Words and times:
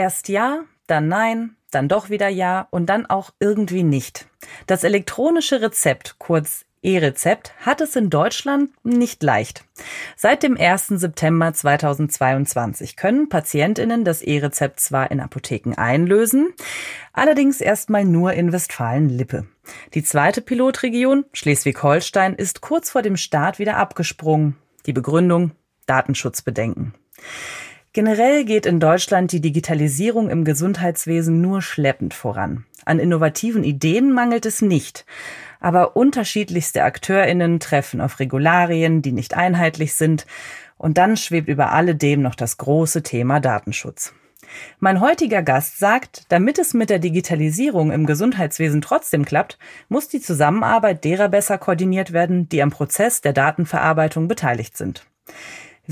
Erst 0.00 0.30
ja, 0.30 0.64
dann 0.86 1.08
nein, 1.08 1.56
dann 1.70 1.86
doch 1.86 2.08
wieder 2.08 2.28
ja 2.28 2.66
und 2.70 2.86
dann 2.86 3.04
auch 3.04 3.34
irgendwie 3.38 3.82
nicht. 3.82 4.28
Das 4.66 4.82
elektronische 4.82 5.60
Rezept, 5.60 6.14
kurz 6.16 6.64
E-Rezept, 6.80 7.52
hat 7.60 7.82
es 7.82 7.96
in 7.96 8.08
Deutschland 8.08 8.70
nicht 8.82 9.22
leicht. 9.22 9.62
Seit 10.16 10.42
dem 10.42 10.56
1. 10.56 10.86
September 10.86 11.52
2022 11.52 12.96
können 12.96 13.28
Patientinnen 13.28 14.06
das 14.06 14.22
E-Rezept 14.22 14.80
zwar 14.80 15.10
in 15.10 15.20
Apotheken 15.20 15.74
einlösen, 15.76 16.54
allerdings 17.12 17.60
erstmal 17.60 18.06
nur 18.06 18.32
in 18.32 18.52
Westfalen-Lippe. 18.54 19.48
Die 19.92 20.02
zweite 20.02 20.40
Pilotregion, 20.40 21.26
Schleswig-Holstein, 21.34 22.36
ist 22.36 22.62
kurz 22.62 22.90
vor 22.90 23.02
dem 23.02 23.18
Start 23.18 23.58
wieder 23.58 23.76
abgesprungen. 23.76 24.56
Die 24.86 24.94
Begründung 24.94 25.50
Datenschutzbedenken. 25.84 26.94
Generell 27.92 28.44
geht 28.44 28.66
in 28.66 28.78
Deutschland 28.78 29.32
die 29.32 29.40
Digitalisierung 29.40 30.30
im 30.30 30.44
Gesundheitswesen 30.44 31.40
nur 31.40 31.60
schleppend 31.60 32.14
voran. 32.14 32.64
An 32.84 33.00
innovativen 33.00 33.64
Ideen 33.64 34.12
mangelt 34.12 34.46
es 34.46 34.62
nicht. 34.62 35.04
Aber 35.58 35.96
unterschiedlichste 35.96 36.84
AkteurInnen 36.84 37.58
treffen 37.58 38.00
auf 38.00 38.20
Regularien, 38.20 39.02
die 39.02 39.10
nicht 39.10 39.34
einheitlich 39.34 39.94
sind. 39.94 40.24
Und 40.78 40.98
dann 40.98 41.16
schwebt 41.16 41.48
über 41.48 41.72
alledem 41.72 42.22
noch 42.22 42.36
das 42.36 42.58
große 42.58 43.02
Thema 43.02 43.40
Datenschutz. 43.40 44.14
Mein 44.78 45.00
heutiger 45.00 45.42
Gast 45.42 45.80
sagt, 45.80 46.26
damit 46.28 46.60
es 46.60 46.74
mit 46.74 46.90
der 46.90 47.00
Digitalisierung 47.00 47.90
im 47.90 48.06
Gesundheitswesen 48.06 48.82
trotzdem 48.82 49.24
klappt, 49.24 49.58
muss 49.88 50.08
die 50.08 50.20
Zusammenarbeit 50.20 51.04
derer 51.04 51.28
besser 51.28 51.58
koordiniert 51.58 52.12
werden, 52.12 52.48
die 52.48 52.62
am 52.62 52.70
Prozess 52.70 53.20
der 53.20 53.32
Datenverarbeitung 53.32 54.28
beteiligt 54.28 54.76
sind. 54.76 55.04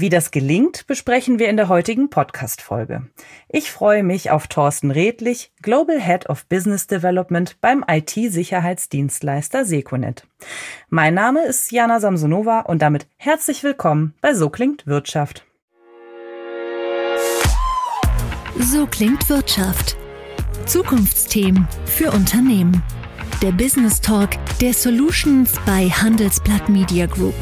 Wie 0.01 0.11
das 0.11 0.31
gelingt, 0.31 0.87
besprechen 0.87 1.41
wir 1.41 1.49
in 1.49 1.57
der 1.57 1.69
heutigen 1.69 2.09
Podcast-Folge. 2.09 3.09
Ich 3.49 3.73
freue 3.73 4.05
mich 4.05 4.31
auf 4.31 4.47
Thorsten 4.47 4.93
Redlich, 4.93 5.51
Global 5.61 6.01
Head 6.01 6.31
of 6.31 6.47
Business 6.47 6.87
Development 6.87 7.61
beim 7.61 7.85
IT-Sicherheitsdienstleister 7.85 9.65
Seconet. 9.65 10.25
Mein 10.89 11.15
Name 11.15 11.45
ist 11.47 11.73
Jana 11.73 11.99
Samsonova 11.99 12.61
und 12.61 12.81
damit 12.81 13.09
herzlich 13.17 13.65
willkommen 13.65 14.15
bei 14.21 14.35
So 14.35 14.51
klingt 14.51 14.87
Wirtschaft. 14.87 15.45
So 18.57 18.87
klingt 18.87 19.29
Wirtschaft. 19.29 19.97
Zukunftsthemen 20.67 21.67
für 21.87 22.13
Unternehmen. 22.13 22.85
Der 23.43 23.51
Business 23.51 24.01
Talk 24.01 24.31
der 24.61 24.75
Solutions 24.75 25.55
bei 25.67 25.89
Handelsblatt 25.89 26.69
Media 26.69 27.07
Group. 27.07 27.35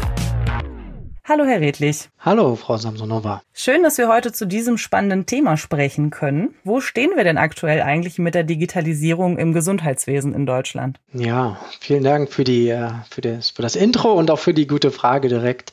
Hallo, 1.28 1.44
Herr 1.44 1.60
Redlich. 1.60 2.08
Hallo, 2.20 2.55
Frau 2.55 2.77
Samsonova. 2.77 3.42
Schön, 3.52 3.82
dass 3.82 3.98
wir 3.98 4.06
heute 4.06 4.30
zu 4.30 4.46
diesem 4.46 4.78
spannenden 4.78 5.27
Thema 5.27 5.56
sprechen 5.56 6.10
können. 6.10 6.55
Wo 6.62 6.80
stehen 6.80 7.16
wir 7.16 7.24
denn 7.24 7.36
aktuell 7.36 7.82
eigentlich 7.82 8.20
mit 8.20 8.36
der 8.36 8.44
Digitalisierung 8.44 9.36
im 9.36 9.52
Gesundheitswesen 9.52 10.32
in 10.32 10.47
Deutschland? 10.47 11.00
Ja, 11.12 11.58
vielen 11.80 12.04
Dank 12.04 12.32
für, 12.32 12.44
die, 12.44 12.69
äh, 12.69 12.91
für, 13.10 13.22
das, 13.22 13.50
für 13.50 13.62
das 13.62 13.74
Intro 13.74 14.12
und 14.12 14.30
auch 14.30 14.38
für 14.38 14.54
die 14.54 14.69
gute 14.69 14.92
Frage 14.92 15.27
direkt. 15.27 15.72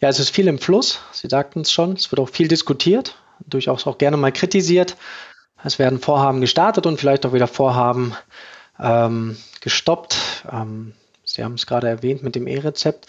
Ja, 0.00 0.10
es 0.10 0.18
ist 0.18 0.34
viel 0.34 0.48
im 0.48 0.58
Fluss. 0.58 1.00
Sie 1.12 1.28
sagten 1.28 1.60
es 1.60 1.72
schon. 1.72 1.94
Es 1.94 2.12
wird 2.12 2.20
auch 2.20 2.28
viel 2.28 2.48
diskutiert, 2.48 3.16
durchaus 3.46 3.86
auch 3.86 3.96
gerne 3.96 4.18
mal 4.18 4.32
kritisiert. 4.32 4.98
Es 5.64 5.78
werden 5.78 5.98
Vorhaben 5.98 6.42
gestartet 6.42 6.84
und 6.84 7.00
vielleicht 7.00 7.24
auch 7.24 7.32
wieder 7.32 7.46
Vorhaben 7.46 8.14
ähm, 8.78 9.38
gestoppt. 9.62 10.44
Ähm, 10.52 10.92
Sie 11.24 11.42
haben 11.42 11.54
es 11.54 11.66
gerade 11.66 11.88
erwähnt 11.88 12.22
mit 12.22 12.34
dem 12.34 12.46
E-Rezept. 12.46 13.06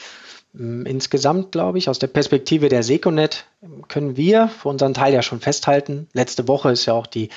Ähm, 0.58 0.86
insgesamt, 0.86 1.52
glaube 1.52 1.78
ich, 1.78 1.90
aus 1.90 2.00
der 2.00 2.08
Perspektive 2.08 2.70
der 2.70 2.84
Seconet 2.84 3.46
können 3.88 4.18
wir 4.18 4.48
für 4.48 4.70
unseren 4.70 4.94
Teil 4.94 5.14
ja 5.14 5.22
schon 5.22 5.40
festhalten. 5.40 6.08
Letzte 6.14 6.48
Woche 6.48 6.72
ist 6.72 6.86
ja 6.86 6.94
auch 6.94 7.08
die 7.08 7.30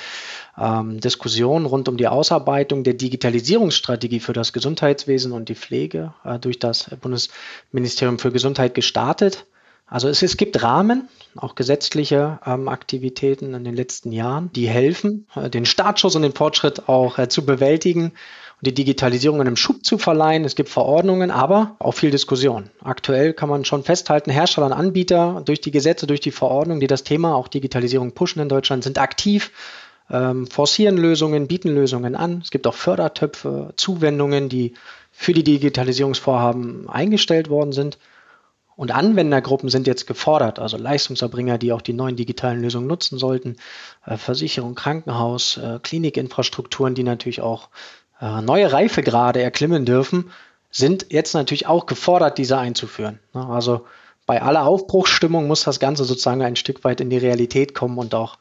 ähm, 0.57 0.99
Diskussion 0.99 1.65
rund 1.65 1.87
um 1.87 1.97
die 1.97 2.07
Ausarbeitung 2.07 2.83
der 2.83 2.95
Digitalisierungsstrategie 2.95 4.19
für 4.19 4.33
das 4.33 4.53
Gesundheitswesen 4.53 5.31
und 5.31 5.49
die 5.49 5.55
Pflege 5.55 6.13
äh, 6.23 6.39
durch 6.39 6.59
das 6.59 6.89
Bundesministerium 7.01 8.19
für 8.19 8.31
Gesundheit 8.31 8.73
gestartet. 8.73 9.45
Also 9.87 10.09
es, 10.09 10.23
es 10.23 10.35
gibt 10.35 10.63
Rahmen, 10.63 11.09
auch 11.35 11.53
gesetzliche 11.53 12.39
ähm, 12.45 12.67
Aktivitäten 12.67 13.53
in 13.53 13.63
den 13.63 13.75
letzten 13.75 14.11
Jahren, 14.11 14.51
die 14.53 14.67
helfen, 14.67 15.27
äh, 15.35 15.49
den 15.49 15.65
Startschuss 15.65 16.15
und 16.15 16.23
den 16.23 16.33
Fortschritt 16.33 16.89
auch 16.89 17.19
äh, 17.19 17.29
zu 17.29 17.45
bewältigen 17.45 18.13
die 18.61 18.73
Digitalisierung 18.73 19.41
einem 19.41 19.57
Schub 19.57 19.85
zu 19.85 19.97
verleihen. 19.97 20.45
Es 20.45 20.55
gibt 20.55 20.69
Verordnungen, 20.69 21.31
aber 21.31 21.75
auch 21.79 21.93
viel 21.93 22.11
Diskussion. 22.11 22.69
Aktuell 22.81 23.33
kann 23.33 23.49
man 23.49 23.65
schon 23.65 23.83
festhalten, 23.83 24.31
Hersteller 24.31 24.67
und 24.67 24.73
Anbieter 24.73 25.41
durch 25.45 25.61
die 25.61 25.71
Gesetze, 25.71 26.07
durch 26.07 26.21
die 26.21 26.31
Verordnungen, 26.31 26.79
die 26.79 26.87
das 26.87 27.03
Thema 27.03 27.35
auch 27.35 27.47
Digitalisierung 27.47 28.13
pushen 28.13 28.41
in 28.41 28.49
Deutschland, 28.49 28.83
sind 28.83 28.97
aktiv, 28.97 29.51
ähm, 30.09 30.47
forcieren 30.47 30.97
Lösungen, 30.97 31.47
bieten 31.47 31.69
Lösungen 31.69 32.15
an. 32.15 32.39
Es 32.41 32.51
gibt 32.51 32.67
auch 32.67 32.75
Fördertöpfe, 32.75 33.73
Zuwendungen, 33.75 34.49
die 34.49 34.73
für 35.11 35.33
die 35.33 35.43
Digitalisierungsvorhaben 35.43 36.89
eingestellt 36.89 37.49
worden 37.49 37.71
sind. 37.71 37.97
Und 38.75 38.91
Anwendergruppen 38.93 39.69
sind 39.69 39.87
jetzt 39.87 40.05
gefordert, 40.05 40.59
also 40.59 40.75
Leistungserbringer, 40.75 41.57
die 41.57 41.71
auch 41.71 41.81
die 41.81 41.93
neuen 41.93 42.17
digitalen 42.17 42.61
Lösungen 42.61 42.87
nutzen 42.87 43.17
sollten, 43.17 43.55
äh, 44.05 44.17
Versicherung, 44.17 44.75
Krankenhaus, 44.75 45.57
äh, 45.57 45.79
Klinikinfrastrukturen, 45.81 46.93
die 46.93 47.03
natürlich 47.03 47.41
auch 47.41 47.69
äh, 48.21 48.41
neue 48.41 48.71
Reifegrade 48.71 49.41
erklimmen 49.41 49.85
dürfen, 49.85 50.31
sind 50.71 51.07
jetzt 51.09 51.33
natürlich 51.33 51.67
auch 51.67 51.85
gefordert, 51.85 52.37
diese 52.37 52.57
einzuführen. 52.57 53.19
Ne? 53.33 53.45
Also 53.47 53.85
bei 54.25 54.41
aller 54.41 54.65
Aufbruchsstimmung 54.65 55.47
muss 55.47 55.63
das 55.63 55.79
Ganze 55.79 56.03
sozusagen 56.03 56.41
ein 56.41 56.55
Stück 56.55 56.83
weit 56.83 56.99
in 56.99 57.09
die 57.09 57.17
Realität 57.17 57.73
kommen 57.73 57.97
und 57.97 58.15
auch 58.15 58.37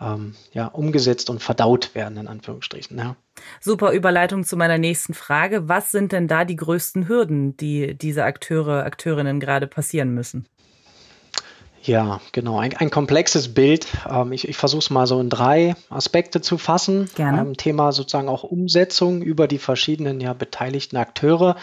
ähm, 0.00 0.34
ja, 0.52 0.66
umgesetzt 0.66 1.30
und 1.30 1.42
verdaut 1.42 1.94
werden, 1.94 2.18
in 2.18 2.28
Anführungsstrichen. 2.28 2.98
Ja. 2.98 3.16
Super 3.60 3.92
Überleitung 3.92 4.44
zu 4.44 4.56
meiner 4.56 4.78
nächsten 4.78 5.14
Frage. 5.14 5.68
Was 5.68 5.90
sind 5.90 6.12
denn 6.12 6.26
da 6.26 6.44
die 6.44 6.56
größten 6.56 7.08
Hürden, 7.08 7.56
die 7.56 7.94
diese 7.94 8.24
Akteure, 8.24 8.84
Akteurinnen 8.84 9.40
gerade 9.40 9.66
passieren 9.66 10.14
müssen? 10.14 10.46
Ja, 11.82 12.20
genau. 12.32 12.58
Ein, 12.58 12.76
ein 12.76 12.90
komplexes 12.90 13.54
Bild. 13.54 13.86
Ähm, 14.08 14.32
ich 14.32 14.48
ich 14.48 14.56
versuche 14.56 14.80
es 14.80 14.90
mal 14.90 15.06
so 15.06 15.20
in 15.20 15.30
drei 15.30 15.74
Aspekte 15.88 16.40
zu 16.40 16.58
fassen. 16.58 17.08
Gerne. 17.14 17.40
Ähm, 17.40 17.56
Thema 17.56 17.92
sozusagen 17.92 18.28
auch 18.28 18.42
Umsetzung 18.42 19.22
über 19.22 19.48
die 19.48 19.58
verschiedenen 19.58 20.20
ja, 20.20 20.32
beteiligten 20.32 20.96
Akteure. 20.96 21.56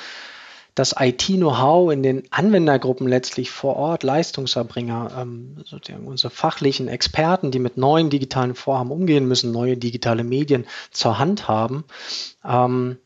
Das 0.73 0.93
IT-Know-how 0.99 1.91
in 1.91 2.03
den 2.03 2.23
Anwendergruppen 2.29 3.07
letztlich 3.07 3.49
vor 3.49 3.77
Ort, 3.77 4.03
Leistungserbringer, 4.03 5.11
ähm, 5.19 5.57
sozusagen 5.65 6.05
unsere 6.05 6.29
fachlichen 6.29 6.87
Experten, 6.87 7.49
die 7.49 7.57
mit 7.57 7.77
neuen 7.77 8.11
digitalen 8.11 8.53
Vorhaben 8.53 8.91
umgehen 8.91 9.27
müssen, 9.27 9.51
neue 9.51 9.75
digitale 9.75 10.23
Medien 10.23 10.67
zur 10.91 11.17
Hand 11.17 11.47
haben. 11.47 11.83
Ähm, 12.45 12.97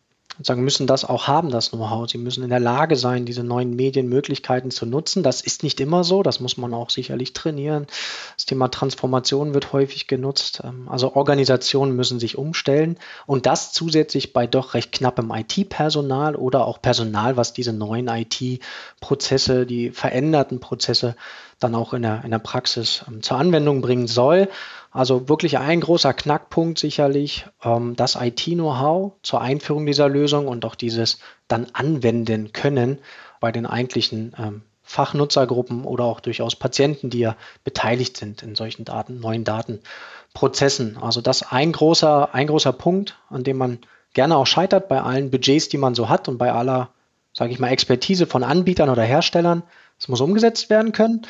sagen, 0.44 0.64
müssen 0.64 0.88
das 0.88 1.06
auch 1.06 1.28
haben, 1.28 1.50
das 1.50 1.72
Know-how. 1.72 2.10
Sie 2.10 2.18
müssen 2.18 2.44
in 2.44 2.50
der 2.50 2.60
Lage 2.60 2.96
sein, 2.96 3.26
diese 3.26 3.44
neuen 3.44 3.76
Medienmöglichkeiten 3.76 4.72
zu 4.72 4.86
nutzen. 4.86 5.24
Das 5.24 5.42
ist 5.42 5.64
nicht 5.64 5.80
immer 5.80 6.04
so, 6.04 6.24
das 6.24 6.40
muss 6.40 6.58
man 6.58 6.74
auch 6.74 6.90
sicherlich 6.90 7.34
trainieren. 7.34 7.88
Das 8.36 8.46
Thema 8.46 8.70
Transformation 8.70 9.54
wird 9.54 9.74
häufig 9.74 10.08
genutzt. 10.08 10.62
Ähm, 10.64 10.88
also 10.90 11.16
Organisationen 11.16 11.96
müssen 11.96 12.20
sich 12.20 12.38
umstellen 12.38 12.98
und 13.26 13.46
das 13.46 13.74
zusätzlich 13.74 14.34
bei 14.34 14.48
doch 14.48 14.74
recht 14.74 14.92
knappem 14.92 15.32
IT-Personal 15.32 16.36
oder 16.36 16.66
auch 16.66 16.82
Personal, 16.82 17.38
was 17.38 17.54
diese 17.54 17.74
neuen 17.74 18.08
IT-Prozesse, 18.08 19.66
die 19.66 19.92
veränderten 19.92 20.60
Prozesse 20.60 21.16
dann 21.60 21.76
auch 21.76 21.94
in 21.94 22.02
der, 22.02 22.24
in 22.24 22.32
der 22.32 22.40
Praxis 22.40 23.04
ähm, 23.08 23.22
zur 23.22 23.38
Anwendung 23.38 23.82
bringen 23.82 24.08
soll. 24.08 24.50
Also 24.92 25.30
wirklich 25.30 25.58
ein 25.58 25.80
großer 25.80 26.14
Knackpunkt 26.14 26.78
sicherlich 26.78 27.46
ähm, 27.64 27.96
das 27.96 28.16
IT-Know-how 28.16 29.14
zur 29.24 29.42
Einführung 29.42 29.86
dieser 29.86 30.10
Lösung 30.10 30.48
und 30.48 30.66
auch 30.66 30.76
dieses 30.76 31.20
dann 31.48 31.68
anwenden 31.74 32.52
können 32.52 33.00
bei 33.40 33.54
den 33.54 33.66
eigentlichen 33.66 34.36
ähm, 34.38 34.62
Fachnutzergruppen 34.84 35.86
oder 35.86 36.04
auch 36.04 36.20
durchaus 36.20 36.58
Patienten, 36.58 37.10
die 37.10 37.20
ja 37.20 37.38
beteiligt 37.64 38.18
sind 38.18 38.44
in 38.44 38.56
solchen 38.56 38.84
Daten, 38.84 39.22
neuen 39.22 39.46
Datenprozessen. 39.46 40.98
Also 40.98 41.22
das 41.22 41.50
ein 41.50 41.72
großer, 41.72 42.36
ein 42.36 42.48
großer 42.48 42.74
Punkt, 42.74 43.18
an 43.30 43.46
dem 43.46 43.56
man 43.56 43.80
gerne 44.14 44.36
auch 44.36 44.48
scheitert 44.48 44.90
bei 44.90 45.02
allen 45.02 45.32
Budgets, 45.32 45.70
die 45.70 45.78
man 45.78 45.96
so 45.96 46.10
hat 46.10 46.28
und 46.28 46.38
bei 46.38 46.52
aller, 46.52 46.90
sage 47.32 47.54
ich 47.54 47.60
mal, 47.60 47.70
Expertise 47.70 48.26
von 48.26 48.44
Anbietern 48.44 48.90
oder 48.90 49.04
Herstellern. 49.04 49.64
Es 49.98 50.10
muss 50.10 50.20
umgesetzt 50.20 50.70
werden 50.70 50.92
können. 50.92 51.22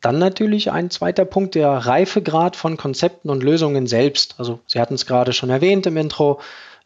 Dann 0.00 0.18
natürlich 0.18 0.70
ein 0.70 0.90
zweiter 0.90 1.24
Punkt, 1.24 1.54
der 1.54 1.70
Reifegrad 1.70 2.54
von 2.54 2.76
Konzepten 2.76 3.30
und 3.30 3.42
Lösungen 3.42 3.86
selbst. 3.86 4.36
Also 4.38 4.60
Sie 4.66 4.80
hatten 4.80 4.94
es 4.94 5.06
gerade 5.06 5.32
schon 5.32 5.50
erwähnt 5.50 5.86
im 5.86 5.96
Intro, 5.96 6.40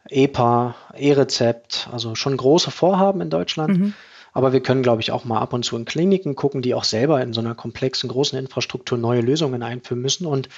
EPA, 0.09 0.75
E-Rezept, 0.95 1.89
also 1.91 2.15
schon 2.15 2.35
große 2.35 2.71
Vorhaben 2.71 3.21
in 3.21 3.29
Deutschland. 3.29 3.77
Mhm. 3.77 3.93
Aber 4.33 4.51
wir 4.51 4.61
können, 4.61 4.81
glaube 4.81 5.01
ich, 5.01 5.11
auch 5.11 5.25
mal 5.25 5.39
ab 5.39 5.53
und 5.53 5.63
zu 5.63 5.77
in 5.77 5.85
Kliniken 5.85 6.35
gucken, 6.35 6.63
die 6.63 6.73
auch 6.73 6.83
selber 6.83 7.21
in 7.21 7.33
so 7.33 7.39
einer 7.39 7.53
komplexen, 7.53 8.09
großen 8.09 8.37
Infrastruktur 8.37 8.97
neue 8.97 9.21
Lösungen 9.21 9.61
einführen 9.61 10.01
müssen. 10.01 10.25
Und 10.25 10.49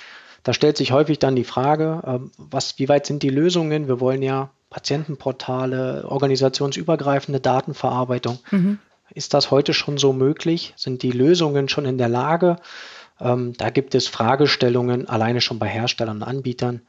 da 0.44 0.54
stellt 0.54 0.78
sich 0.78 0.94
häufig 0.94 1.20
dann 1.20 1.36
die 1.36 1.44
Frage, 1.44 2.02
ähm, 2.06 2.32
was, 2.38 2.80
wie 2.80 2.88
weit 2.88 3.06
sind 3.06 3.22
die 3.22 3.30
Lösungen? 3.30 3.90
Wir 3.90 4.00
wollen 4.00 4.22
ja 4.22 4.50
Patientenportale, 4.70 6.06
organisationsübergreifende 6.08 7.42
Datenverarbeitung. 7.42 8.40
Mhm. 8.52 8.80
Ist 9.14 9.34
das 9.34 9.52
heute 9.52 9.74
schon 9.74 9.98
so 9.98 10.14
möglich? 10.14 10.74
Sind 10.76 11.04
die 11.04 11.12
Lösungen 11.12 11.70
schon 11.70 11.86
in 11.86 11.98
der 11.98 12.10
Lage, 12.10 12.58
Ähm, 13.20 13.54
da 13.58 13.70
gibt 13.70 13.96
es 13.96 14.08
Fragestellungen 14.08 15.08
alleine 15.08 15.42
schon 15.42 15.60
bei 15.60 15.68
Herstellern 15.68 16.18
und 16.18 16.24
Anbietern. 16.24 16.82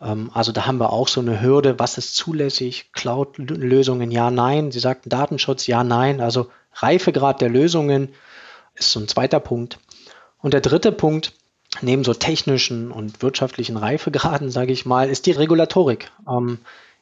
Ähm, 0.00 0.30
also 0.32 0.52
da 0.52 0.66
haben 0.66 0.78
wir 0.78 0.92
auch 0.92 1.08
so 1.08 1.20
eine 1.20 1.40
Hürde, 1.40 1.78
was 1.78 1.98
ist 1.98 2.16
zulässig? 2.16 2.92
Cloud-Lösungen, 2.92 4.10
ja, 4.10 4.30
nein. 4.30 4.70
Sie 4.70 4.80
sagten 4.80 5.08
Datenschutz, 5.08 5.66
ja, 5.66 5.84
nein. 5.84 6.20
Also 6.20 6.50
Reifegrad 6.74 7.40
der 7.40 7.48
Lösungen 7.48 8.10
ist 8.74 8.92
so 8.92 9.00
ein 9.00 9.08
zweiter 9.08 9.40
Punkt. 9.40 9.78
Und 10.38 10.54
der 10.54 10.60
dritte 10.60 10.92
Punkt, 10.92 11.32
neben 11.80 12.04
so 12.04 12.14
technischen 12.14 12.90
und 12.90 13.22
wirtschaftlichen 13.22 13.76
Reifegraden, 13.76 14.50
sage 14.52 14.72
ich 14.72 14.86
mal, 14.86 15.08
ist 15.10 15.26
die 15.26 15.32
Regulatorik. 15.32 16.10
Ähm, 16.28 16.58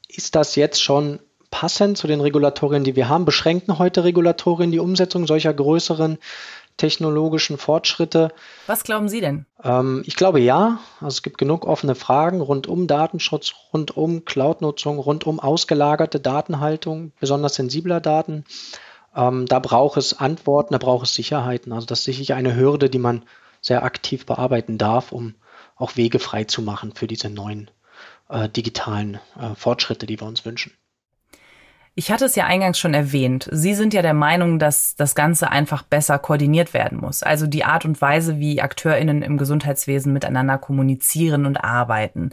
ist 0.08 0.34
das 0.34 0.56
jetzt 0.56 0.82
schon 0.82 1.20
passend 1.52 1.96
zu 1.96 2.08
den 2.08 2.20
Regulatorien, 2.20 2.82
die 2.82 2.96
wir 2.96 3.08
haben? 3.08 3.24
Beschränken 3.24 3.78
heute 3.78 4.02
Regulatorien 4.02 4.72
die 4.72 4.80
Umsetzung 4.80 5.28
solcher 5.28 5.54
größeren 5.54 6.18
technologischen 6.76 7.58
Fortschritte? 7.58 8.32
Was 8.66 8.82
glauben 8.82 9.08
Sie 9.08 9.20
denn? 9.20 9.46
Ähm, 9.62 10.02
ich 10.06 10.16
glaube 10.16 10.40
ja. 10.40 10.80
Also 11.00 11.08
es 11.18 11.22
gibt 11.22 11.38
genug 11.38 11.66
offene 11.66 11.94
Fragen 11.94 12.40
rund 12.40 12.66
um 12.66 12.88
Datenschutz, 12.88 13.52
rund 13.72 13.96
um 13.96 14.24
Cloud-Nutzung, 14.24 14.98
rund 14.98 15.26
um 15.26 15.38
ausgelagerte 15.38 16.18
Datenhaltung, 16.18 17.12
besonders 17.20 17.54
sensibler 17.54 18.00
Daten. 18.00 18.44
Ähm, 19.14 19.46
da 19.46 19.58
braucht 19.58 19.98
es 19.98 20.18
Antworten, 20.18 20.72
da 20.72 20.78
braucht 20.78 21.06
es 21.06 21.14
Sicherheiten. 21.14 21.72
Also 21.72 21.86
das 21.86 22.00
ist 22.00 22.06
sicherlich 22.06 22.34
eine 22.34 22.56
Hürde, 22.56 22.90
die 22.90 22.98
man 22.98 23.22
sehr 23.60 23.84
aktiv 23.84 24.26
bearbeiten 24.26 24.78
darf, 24.78 25.12
um 25.12 25.34
auch 25.76 25.96
Wege 25.96 26.18
frei 26.18 26.44
zu 26.44 26.62
machen 26.62 26.92
für 26.94 27.06
diese 27.06 27.28
neuen 27.28 27.70
äh, 28.28 28.48
digitalen 28.48 29.20
äh, 29.38 29.54
Fortschritte, 29.54 30.06
die 30.06 30.18
wir 30.18 30.26
uns 30.26 30.44
wünschen. 30.44 30.72
Ich 31.94 32.10
hatte 32.10 32.24
es 32.24 32.36
ja 32.36 32.46
eingangs 32.46 32.78
schon 32.78 32.94
erwähnt. 32.94 33.48
Sie 33.52 33.74
sind 33.74 33.92
ja 33.92 34.00
der 34.00 34.14
Meinung, 34.14 34.58
dass 34.58 34.96
das 34.96 35.14
Ganze 35.14 35.50
einfach 35.50 35.82
besser 35.82 36.18
koordiniert 36.18 36.72
werden 36.72 36.98
muss. 36.98 37.22
Also 37.22 37.46
die 37.46 37.64
Art 37.64 37.84
und 37.84 38.00
Weise, 38.00 38.38
wie 38.38 38.62
AkteurInnen 38.62 39.20
im 39.20 39.36
Gesundheitswesen 39.36 40.10
miteinander 40.12 40.56
kommunizieren 40.56 41.44
und 41.44 41.58
arbeiten. 41.58 42.30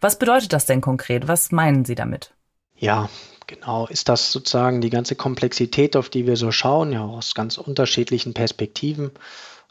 Was 0.00 0.18
bedeutet 0.18 0.52
das 0.52 0.66
denn 0.66 0.82
konkret? 0.82 1.26
Was 1.26 1.52
meinen 1.52 1.86
Sie 1.86 1.94
damit? 1.94 2.34
Ja, 2.76 3.08
genau. 3.46 3.86
Ist 3.86 4.10
das 4.10 4.30
sozusagen 4.30 4.82
die 4.82 4.90
ganze 4.90 5.16
Komplexität, 5.16 5.96
auf 5.96 6.10
die 6.10 6.26
wir 6.26 6.36
so 6.36 6.52
schauen, 6.52 6.92
ja 6.92 7.02
aus 7.02 7.34
ganz 7.34 7.56
unterschiedlichen 7.56 8.34
Perspektiven 8.34 9.12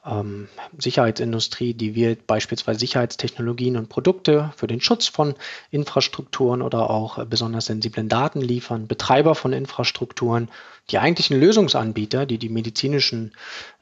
ähm, 0.07 0.48
Sicherheitsindustrie, 0.77 1.74
die 1.74 1.95
wir 1.95 2.15
beispielsweise 2.15 2.80
Sicherheitstechnologien 2.80 3.77
und 3.77 3.89
Produkte 3.89 4.54
für 4.56 4.68
den 4.68 4.81
Schutz 4.81 5.07
von 5.07 5.36
Infrastrukturen 5.71 6.62
oder 6.62 6.89
auch 6.89 7.18
äh, 7.18 7.25
besonders 7.25 7.65
sensiblen 7.65 8.09
Daten 8.09 8.42
liefern, 8.42 8.88
Betreiber 8.88 9.36
von 9.36 9.54
Infrastrukturen, 9.54 10.50
die 10.89 11.00
eigentlichen 11.00 11.39
Lösungsanbieter, 11.39 12.25
die 12.25 12.38
die 12.38 12.50
medizinischen 12.50 13.33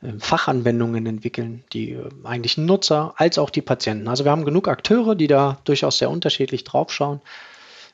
äh, 0.02 0.14
Fachanwendungen 0.20 1.06
entwickeln, 1.06 1.64
die 1.74 1.92
äh, 1.92 2.10
eigentlichen 2.24 2.66
Nutzer 2.66 3.14
als 3.18 3.38
auch 3.38 3.50
die 3.50 3.62
Patienten. 3.62 4.08
Also 4.08 4.26
wir 4.26 4.32
haben 4.32 4.46
genug 4.46 4.68
Akteure, 4.68 5.16
die 5.16 5.28
da 5.28 5.60
durchaus 5.66 5.98
sehr 5.98 6.10
unterschiedlich 6.10 6.64
draufschauen. 6.64 7.22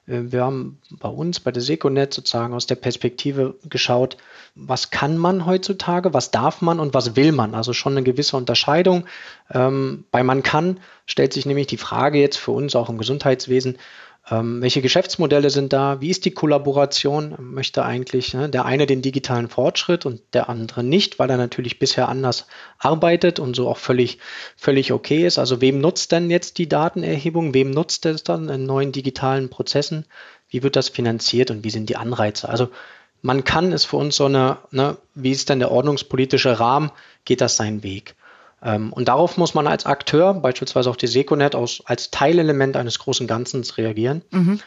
Äh, 0.08 0.32
wir 0.32 0.44
haben 0.44 0.80
bei 1.00 1.10
uns, 1.10 1.40
bei 1.40 1.52
der 1.52 1.62
Seconet 1.62 2.14
sozusagen 2.14 2.54
aus 2.54 2.68
der 2.68 2.76
Perspektive 2.76 3.56
geschaut, 3.70 4.18
was 4.56 4.92
kann 4.92 5.18
man 5.18 5.46
heutzutage, 5.46 6.14
was 6.14 6.32
darf 6.32 6.62
man 6.62 6.80
und 6.80 6.94
was 6.94 7.16
will 7.16 7.32
man. 7.32 7.56
Also 7.56 7.74
schon 7.74 7.94
eine 7.94 8.04
gewisse 8.04 8.38
Unterscheidung. 8.38 9.06
Ähm, 9.52 10.06
bei 10.12 10.24
man 10.24 10.44
kann 10.44 10.80
stellt 11.06 11.34
sich 11.34 11.46
nämlich 11.46 11.68
die 11.68 11.78
Frage 11.78 12.20
jetzt 12.20 12.38
für 12.38 12.52
uns 12.52 12.76
auch 12.76 12.90
im 12.90 12.98
Gesundheitswesen, 12.98 13.78
ähm, 14.30 14.62
welche 14.62 14.82
Geschäftsmodelle 14.82 15.50
sind 15.50 15.74
da? 15.74 16.00
Wie 16.00 16.10
ist 16.10 16.26
die 16.26 16.32
Kollaboration? 16.32 17.36
Möchte 17.40 17.84
eigentlich 17.84 18.34
ne, 18.34 18.50
der 18.50 18.66
eine 18.66 18.86
den 18.86 19.02
digitalen 19.02 19.50
Fortschritt 19.50 20.06
und 20.06 20.22
der 20.34 20.48
andere 20.48 20.84
nicht, 20.84 21.18
weil 21.18 21.30
er 21.30 21.38
natürlich 21.38 21.80
bisher 21.80 22.08
anders 22.08 22.46
arbeitet 22.78 23.40
und 23.40 23.56
so 23.56 23.68
auch 23.68 23.78
völlig, 23.78 24.20
völlig 24.56 24.92
okay 24.92 25.26
ist. 25.26 25.40
Also 25.40 25.60
wem 25.60 25.80
nutzt 25.80 26.12
denn 26.12 26.30
jetzt 26.30 26.60
die 26.60 26.70
Datenerhebung? 26.70 27.54
Wem 27.56 27.72
nutzt 27.72 28.06
es 28.06 28.24
dann 28.24 28.48
in 28.50 28.66
neuen 28.66 28.92
digitalen 28.92 29.50
Prozessen? 29.50 30.06
Wie 30.50 30.62
wird 30.62 30.76
das 30.76 30.90
finanziert 30.90 31.50
und 31.50 31.64
wie 31.64 31.72
sind 31.72 31.90
die 31.90 31.98
Anreize? 31.98 32.48
Also 32.48 32.70
man 33.24 33.44
kann 33.44 33.72
es 33.74 33.86
für 33.86 33.98
uns 33.98 34.16
so 34.16 34.26
eine, 34.26 34.58
ne, 34.70 34.98
wie 35.16 35.32
ist 35.32 35.50
denn 35.50 35.60
der 35.60 35.72
ordnungspolitische 35.72 36.60
Rahmen? 36.60 36.92
Geht 37.26 37.42
das 37.42 37.56
seinen 37.56 37.84
Weg? 37.84 38.16
Ähm, 38.64 38.94
und 38.94 39.08
darauf 39.08 39.38
muss 39.38 39.54
man 39.54 39.68
als 39.68 39.86
Akteur, 39.86 40.34
beispielsweise 40.34 40.90
auch 40.90 40.96
die 40.96 41.08
Seconet, 41.08 41.56
aus, 41.56 41.82
als 41.86 42.12
Teilelement 42.12 42.78
eines 42.78 43.00
großen 43.00 43.28
Ganzen 43.28 43.64
reagieren. 43.64 44.22
Mhm. 44.32 44.60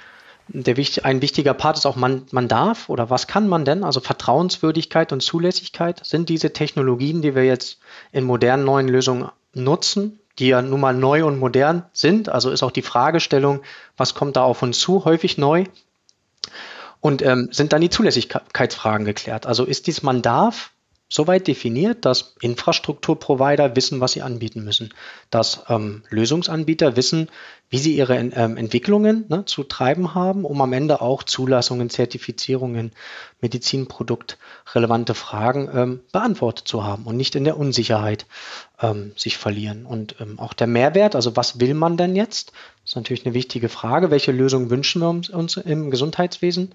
Der, 0.49 0.76
ein 1.05 1.23
wichtiger 1.23 1.55
Part 1.55 1.79
ist 1.79 1.87
auch, 1.87 1.96
man, 1.96 2.26
man 2.31 2.49
darf 2.49 2.91
oder 2.91 3.08
was 3.08 3.26
kann 3.26 3.49
man 3.49 3.64
denn? 3.64 3.82
Also 3.82 4.00
Vertrauenswürdigkeit 4.00 5.12
und 5.12 5.23
Zulässigkeit 5.23 6.05
sind 6.05 6.29
diese 6.29 6.52
Technologien, 6.52 7.23
die 7.23 7.35
wir 7.35 7.44
jetzt 7.44 7.79
in 8.12 8.25
modernen 8.25 8.64
neuen 8.64 8.88
Lösungen 8.88 9.31
nutzen, 9.55 10.19
die 10.38 10.49
ja 10.49 10.61
nun 10.61 10.81
mal 10.81 10.93
neu 10.93 11.25
und 11.25 11.38
modern 11.38 11.85
sind. 11.94 12.29
Also 12.29 12.50
ist 12.50 12.62
auch 12.62 12.73
die 12.73 12.82
Fragestellung, 12.82 13.62
was 13.96 14.14
kommt 14.14 14.37
da 14.37 14.43
auf 14.43 14.61
uns 14.62 14.79
zu, 14.79 15.05
häufig 15.06 15.38
neu. 15.38 15.64
Und 17.00 17.23
ähm, 17.23 17.49
sind 17.50 17.73
dann 17.73 17.81
die 17.81 17.91
Zulässigkeitsfragen 17.91 19.06
geklärt. 19.06 19.46
Also 19.46 19.64
ist 19.64 19.87
dies 19.87 20.02
man 20.02 20.20
darf, 20.20 20.70
soweit 21.09 21.47
definiert, 21.47 22.05
dass 22.05 22.35
Infrastrukturprovider 22.41 23.77
wissen, 23.77 24.01
was 24.01 24.12
sie 24.12 24.23
anbieten 24.23 24.65
müssen, 24.65 24.93
dass 25.31 25.62
ähm, 25.69 26.03
Lösungsanbieter 26.09 26.97
wissen, 26.97 27.29
wie 27.71 27.79
sie 27.79 27.97
ihre 27.97 28.17
ähm, 28.17 28.56
Entwicklungen 28.56 29.25
ne, 29.29 29.45
zu 29.45 29.65
treiben 29.65 30.15
haben, 30.15 30.45
um 30.45 30.61
am 30.61 30.73
Ende 30.73 31.01
auch 31.01 31.23
Zulassungen, 31.23 31.91
Zertifizierungen, 31.91 32.93
medizinproduktrelevante 33.41 35.15
Fragen 35.15 35.71
ähm, 35.75 36.01
beantwortet 36.12 36.69
zu 36.69 36.85
haben 36.85 37.05
und 37.05 37.17
nicht 37.17 37.35
in 37.35 37.45
der 37.45 37.59
Unsicherheit 37.59 38.27
ähm, 38.81 39.12
sich 39.17 39.37
verlieren. 39.37 39.87
Und 39.87 40.17
ähm, 40.21 40.39
auch 40.39 40.53
der 40.53 40.67
Mehrwert, 40.67 41.15
also 41.15 41.37
was 41.37 41.61
will 41.61 41.75
man 41.75 41.97
denn 41.97 42.17
jetzt? 42.17 42.53
Das 42.83 42.93
ist 42.93 42.97
natürlich 42.97 43.27
eine 43.27 43.35
wichtige 43.35 43.69
Frage. 43.69 44.11
Welche 44.11 44.33
Lösung 44.33 44.71
wünschen 44.71 45.03
wir 45.03 45.09
uns 45.09 45.56
im 45.56 45.91
Gesundheitswesen? 45.91 46.73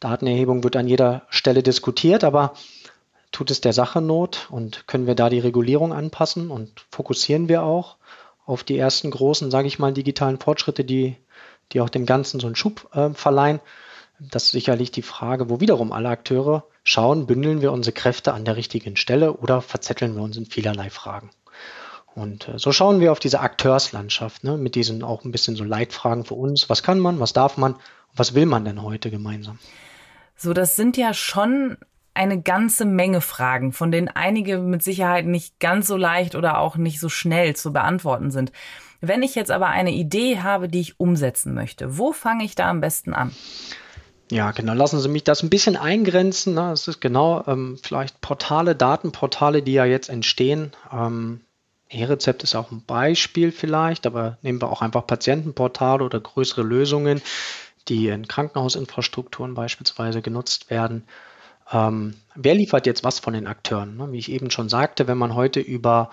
Datenerhebung 0.00 0.62
wird 0.62 0.76
an 0.76 0.86
jeder 0.86 1.22
Stelle 1.28 1.62
diskutiert, 1.62 2.22
aber 2.22 2.54
tut 3.32 3.50
es 3.50 3.60
der 3.60 3.72
Sache 3.72 4.00
Not 4.00 4.48
und 4.50 4.86
können 4.86 5.06
wir 5.06 5.14
da 5.14 5.28
die 5.28 5.38
Regulierung 5.38 5.92
anpassen 5.92 6.50
und 6.50 6.86
fokussieren 6.90 7.48
wir 7.48 7.62
auch 7.62 7.96
auf 8.46 8.64
die 8.64 8.78
ersten 8.78 9.10
großen, 9.10 9.50
sage 9.50 9.68
ich 9.68 9.78
mal, 9.78 9.92
digitalen 9.92 10.38
Fortschritte, 10.38 10.84
die, 10.84 11.16
die 11.72 11.80
auch 11.80 11.90
dem 11.90 12.06
Ganzen 12.06 12.40
so 12.40 12.46
einen 12.46 12.56
Schub 12.56 12.88
äh, 12.94 13.10
verleihen. 13.10 13.60
Das 14.18 14.44
ist 14.44 14.52
sicherlich 14.52 14.90
die 14.90 15.02
Frage, 15.02 15.50
wo 15.50 15.60
wiederum 15.60 15.92
alle 15.92 16.08
Akteure 16.08 16.64
schauen, 16.82 17.26
bündeln 17.26 17.60
wir 17.60 17.72
unsere 17.72 17.92
Kräfte 17.92 18.32
an 18.32 18.44
der 18.44 18.56
richtigen 18.56 18.96
Stelle 18.96 19.34
oder 19.34 19.60
verzetteln 19.60 20.16
wir 20.16 20.22
uns 20.22 20.36
in 20.36 20.46
vielerlei 20.46 20.90
Fragen. 20.90 21.30
Und 22.14 22.48
äh, 22.48 22.58
so 22.58 22.72
schauen 22.72 23.00
wir 23.00 23.12
auf 23.12 23.20
diese 23.20 23.40
Akteurslandschaft 23.40 24.42
ne, 24.42 24.56
mit 24.56 24.74
diesen 24.74 25.04
auch 25.04 25.24
ein 25.24 25.30
bisschen 25.30 25.54
so 25.54 25.62
Leitfragen 25.62 26.24
für 26.24 26.34
uns. 26.34 26.68
Was 26.68 26.82
kann 26.82 26.98
man, 26.98 27.20
was 27.20 27.32
darf 27.32 27.58
man, 27.58 27.76
was 28.14 28.34
will 28.34 28.46
man 28.46 28.64
denn 28.64 28.82
heute 28.82 29.10
gemeinsam? 29.10 29.58
So, 30.34 30.52
das 30.52 30.74
sind 30.74 30.96
ja 30.96 31.14
schon 31.14 31.76
eine 32.18 32.42
ganze 32.42 32.84
Menge 32.84 33.20
Fragen, 33.20 33.72
von 33.72 33.92
denen 33.92 34.08
einige 34.08 34.58
mit 34.58 34.82
Sicherheit 34.82 35.24
nicht 35.24 35.60
ganz 35.60 35.86
so 35.86 35.96
leicht 35.96 36.34
oder 36.34 36.58
auch 36.58 36.76
nicht 36.76 36.98
so 36.98 37.08
schnell 37.08 37.54
zu 37.54 37.72
beantworten 37.72 38.32
sind. 38.32 38.50
Wenn 39.00 39.22
ich 39.22 39.36
jetzt 39.36 39.52
aber 39.52 39.68
eine 39.68 39.92
Idee 39.92 40.40
habe, 40.40 40.68
die 40.68 40.80
ich 40.80 40.98
umsetzen 40.98 41.54
möchte, 41.54 41.96
wo 41.96 42.12
fange 42.12 42.44
ich 42.44 42.56
da 42.56 42.68
am 42.68 42.80
besten 42.80 43.14
an? 43.14 43.30
Ja, 44.32 44.50
genau. 44.50 44.74
Lassen 44.74 45.00
Sie 45.00 45.08
mich 45.08 45.22
das 45.22 45.44
ein 45.44 45.48
bisschen 45.48 45.76
eingrenzen. 45.76 46.54
Ne? 46.54 46.72
Es 46.72 46.88
ist 46.88 47.00
genau 47.00 47.44
ähm, 47.46 47.78
vielleicht 47.82 48.20
Portale, 48.20 48.74
Datenportale, 48.74 49.62
die 49.62 49.72
ja 49.72 49.84
jetzt 49.84 50.10
entstehen. 50.10 50.72
Ähm, 50.92 51.40
E-Rezept 51.88 52.42
ist 52.42 52.56
auch 52.56 52.72
ein 52.72 52.82
Beispiel 52.84 53.52
vielleicht, 53.52 54.06
aber 54.06 54.38
nehmen 54.42 54.60
wir 54.60 54.70
auch 54.70 54.82
einfach 54.82 55.06
Patientenportale 55.06 56.04
oder 56.04 56.20
größere 56.20 56.62
Lösungen, 56.62 57.22
die 57.86 58.08
in 58.08 58.26
Krankenhausinfrastrukturen 58.26 59.54
beispielsweise 59.54 60.20
genutzt 60.20 60.68
werden. 60.68 61.04
Ähm, 61.72 62.14
wer 62.34 62.54
liefert 62.54 62.86
jetzt 62.86 63.04
was 63.04 63.18
von 63.18 63.34
den 63.34 63.46
Akteuren? 63.46 63.96
Ne? 63.96 64.12
Wie 64.12 64.18
ich 64.18 64.30
eben 64.30 64.50
schon 64.50 64.68
sagte, 64.68 65.06
wenn 65.06 65.18
man 65.18 65.34
heute 65.34 65.60
über 65.60 66.10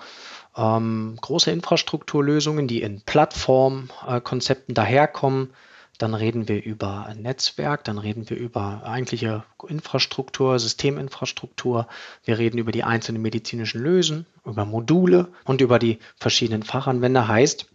ähm, 0.56 1.16
große 1.20 1.50
Infrastrukturlösungen, 1.50 2.66
die 2.66 2.82
in 2.82 3.02
Plattformkonzepten 3.02 4.74
daherkommen, 4.74 5.50
dann 5.98 6.14
reden 6.14 6.46
wir 6.48 6.62
über 6.62 7.06
ein 7.06 7.22
Netzwerk, 7.22 7.84
dann 7.84 7.98
reden 7.98 8.28
wir 8.28 8.36
über 8.36 8.82
eigentliche 8.84 9.44
Infrastruktur, 9.66 10.58
Systeminfrastruktur, 10.58 11.86
wir 12.24 12.38
reden 12.38 12.58
über 12.58 12.72
die 12.72 12.84
einzelnen 12.84 13.22
medizinischen 13.22 13.82
Lösen, 13.82 14.26
über 14.44 14.66
Module 14.66 15.28
und 15.44 15.62
über 15.62 15.78
die 15.78 15.98
verschiedenen 16.18 16.62
Fachanwender. 16.62 17.28
Heißt, 17.28 17.66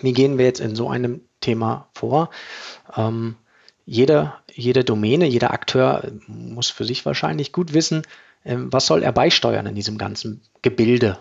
wie 0.00 0.12
gehen 0.12 0.38
wir 0.38 0.44
jetzt 0.44 0.60
in 0.60 0.76
so 0.76 0.88
einem 0.88 1.22
Thema 1.40 1.88
vor? 1.94 2.30
Ähm, 2.96 3.34
jede, 3.88 4.34
jede 4.52 4.84
Domäne, 4.84 5.26
jeder 5.26 5.50
Akteur 5.50 6.12
muss 6.26 6.68
für 6.68 6.84
sich 6.84 7.06
wahrscheinlich 7.06 7.52
gut 7.52 7.72
wissen, 7.72 8.02
ähm, 8.44 8.70
was 8.70 8.86
soll 8.86 9.02
er 9.02 9.12
beisteuern 9.12 9.66
in 9.66 9.74
diesem 9.74 9.96
ganzen 9.96 10.42
Gebilde. 10.60 11.18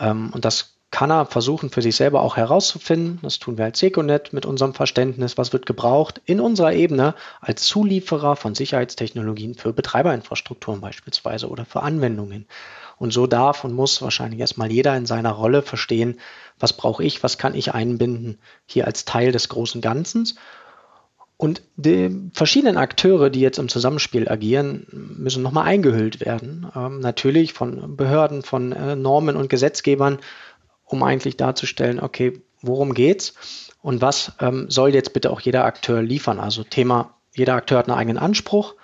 Ähm, 0.00 0.30
und 0.34 0.44
das 0.44 0.74
kann 0.90 1.10
er 1.10 1.26
versuchen 1.26 1.70
für 1.70 1.80
sich 1.80 1.96
selber 1.96 2.20
auch 2.20 2.36
herauszufinden. 2.36 3.20
Das 3.22 3.38
tun 3.38 3.56
wir 3.56 3.64
als 3.64 3.78
Seconet 3.78 4.32
mit 4.32 4.44
unserem 4.44 4.74
Verständnis, 4.74 5.38
was 5.38 5.52
wird 5.52 5.64
gebraucht 5.64 6.20
in 6.26 6.40
unserer 6.40 6.74
Ebene 6.74 7.14
als 7.40 7.62
Zulieferer 7.66 8.36
von 8.36 8.54
Sicherheitstechnologien 8.54 9.54
für 9.54 9.72
Betreiberinfrastrukturen 9.72 10.80
beispielsweise 10.80 11.48
oder 11.48 11.64
für 11.64 11.82
Anwendungen. 11.82 12.46
Und 12.98 13.12
so 13.12 13.26
darf 13.26 13.64
und 13.64 13.72
muss 13.72 14.02
wahrscheinlich 14.02 14.40
erstmal 14.40 14.70
jeder 14.70 14.96
in 14.96 15.06
seiner 15.06 15.32
Rolle 15.32 15.62
verstehen, 15.62 16.20
was 16.58 16.72
brauche 16.72 17.02
ich, 17.02 17.22
was 17.22 17.38
kann 17.38 17.54
ich 17.54 17.72
einbinden 17.72 18.38
hier 18.66 18.86
als 18.86 19.04
Teil 19.04 19.32
des 19.32 19.48
großen 19.48 19.80
Ganzen. 19.80 20.28
Und 21.42 21.60
die 21.74 22.30
verschiedenen 22.34 22.76
Akteure, 22.76 23.28
die 23.28 23.40
jetzt 23.40 23.58
im 23.58 23.68
Zusammenspiel 23.68 24.28
agieren, 24.28 24.86
müssen 24.92 25.42
nochmal 25.42 25.64
eingehüllt 25.64 26.24
werden. 26.24 26.70
Ähm, 26.76 27.00
natürlich 27.00 27.52
von 27.52 27.96
Behörden, 27.96 28.42
von 28.42 28.70
äh, 28.70 28.94
Normen 28.94 29.34
und 29.34 29.48
Gesetzgebern, 29.48 30.20
um 30.84 31.02
eigentlich 31.02 31.36
darzustellen, 31.36 31.98
okay, 31.98 32.40
worum 32.60 32.94
geht's 32.94 33.34
und 33.80 34.00
was 34.00 34.34
ähm, 34.38 34.70
soll 34.70 34.94
jetzt 34.94 35.14
bitte 35.14 35.32
auch 35.32 35.40
jeder 35.40 35.64
Akteur 35.64 36.00
liefern. 36.00 36.38
Also 36.38 36.62
Thema, 36.62 37.16
jeder 37.34 37.54
Akteur 37.54 37.78
hat 37.78 37.88
einen 37.88 37.98
eigenen 37.98 38.22
Anspruch, 38.22 38.76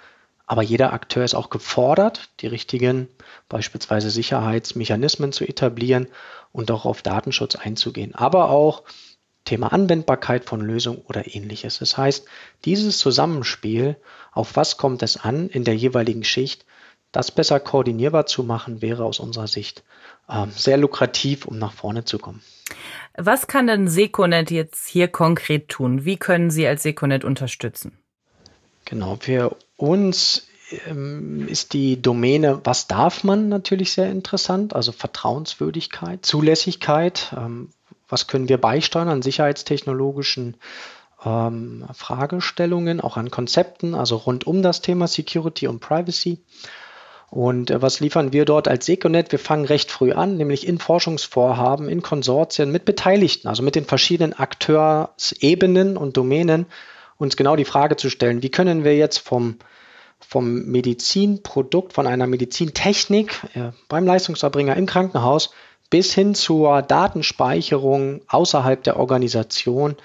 aber 0.45 0.63
jeder 0.63 0.93
Akteur 0.93 1.23
ist 1.23 1.37
auch 1.37 1.51
gefordert, 1.51 2.31
die 2.41 2.49
richtigen 2.49 3.07
beispielsweise 3.49 4.11
Sicherheitsmechanismen 4.11 5.31
zu 5.31 5.45
etablieren 5.45 6.09
und 6.51 6.73
auch 6.73 6.87
auf 6.87 7.03
Datenschutz 7.03 7.55
einzugehen. 7.55 8.17
Aber 8.17 8.51
auch 8.51 8.83
Thema 9.49 9.73
Anwendbarkeit 9.73 10.45
von 10.45 10.61
Lösungen 10.61 11.01
oder 11.09 11.35
ähnliches. 11.35 11.79
Das 11.79 11.97
heißt, 11.97 12.27
dieses 12.67 12.99
Zusammenspiel, 12.99 13.97
auf 14.33 14.57
was 14.57 14.77
kommt 14.77 15.03
es 15.03 15.17
an 15.17 15.49
in 15.49 15.65
der 15.65 15.75
jeweiligen 15.75 16.23
Schicht, 16.23 16.67
das 17.13 17.31
besser 17.31 17.59
koordinierbar 17.59 18.27
zu 18.27 18.43
machen, 18.43 18.83
wäre 18.83 19.05
aus 19.05 19.19
unserer 19.19 19.47
Sicht 19.49 19.85
äh, 20.29 20.47
sehr 20.55 20.77
lukrativ, 20.77 21.47
um 21.47 21.59
nach 21.59 21.73
vorne 21.73 22.05
zu 22.05 22.19
kommen. 22.19 22.43
Was 23.17 23.47
kann 23.47 23.67
denn 23.67 23.89
Seconet 23.89 24.51
jetzt 24.51 24.87
hier 24.87 25.09
konkret 25.09 25.71
tun? 25.71 26.05
Wie 26.05 26.19
können 26.19 26.51
Sie 26.51 26.67
als 26.67 26.83
Seconet 26.83 27.25
unterstützen? 27.25 27.97
Genau, 28.85 29.17
für 29.19 29.57
uns 29.77 30.47
ähm, 30.87 31.49
ist 31.49 31.73
die 31.73 32.03
Domäne, 32.03 32.61
was 32.65 32.87
darf 32.87 33.25
man 33.25 33.49
natürlich 33.49 33.93
sehr 33.93 34.11
interessant, 34.11 34.77
also 34.77 34.93
Vertrauenswürdigkeit, 34.93 36.27
Zulässigkeit, 36.27 37.35
ähm, 37.35 37.71
was 38.09 38.27
können 38.27 38.49
wir 38.49 38.59
beisteuern 38.59 39.09
an 39.09 39.23
sicherheitstechnologischen 39.23 40.57
ähm, 41.25 41.85
Fragestellungen, 41.93 43.01
auch 43.01 43.17
an 43.17 43.31
Konzepten, 43.31 43.95
also 43.95 44.17
rund 44.17 44.47
um 44.47 44.63
das 44.63 44.81
Thema 44.81 45.07
Security 45.07 45.67
und 45.67 45.81
Privacy. 45.81 46.39
Und 47.31 47.71
äh, 47.71 47.83
was 47.83 48.01
liefern 48.01 48.33
wir 48.33 48.45
dort 48.45 48.69
als 48.69 48.87
Seconet? 48.87 49.33
Wir 49.33 49.39
fangen 49.39 49.67
recht 49.67 49.91
früh 49.91 50.13
an, 50.13 50.37
nämlich 50.37 50.67
in 50.67 50.79
Forschungsvorhaben, 50.79 51.89
in 51.89 52.03
Konsortien 52.03 52.71
mit 52.71 52.85
Beteiligten, 52.85 53.49
also 53.49 53.63
mit 53.63 53.75
den 53.75 53.85
verschiedenen 53.85 54.33
Akteursebenen 54.33 55.97
und 55.97 56.17
Domänen, 56.17 56.67
uns 57.19 57.37
genau 57.37 57.57
die 57.57 57.65
Frage 57.65 57.97
zu 57.97 58.11
stellen, 58.11 58.43
wie 58.43 58.51
können 58.51 58.85
wir 58.85 58.97
jetzt 58.97 59.19
vom, 59.19 59.59
vom 60.21 60.63
Medizinprodukt, 60.67 61.93
von 61.93 62.07
einer 62.07 62.27
Medizintechnik 62.27 63.41
äh, 63.55 63.73
beim 63.89 64.07
Leistungserbringer 64.07 64.77
im 64.77 64.87
Krankenhaus 64.87 65.51
bis 65.91 66.15
hin 66.15 66.35
zur 66.35 66.83
Datenspeicherung 66.83 68.21
außerhalb 68.29 68.83
der 68.83 68.99
Organisation. 68.99 69.97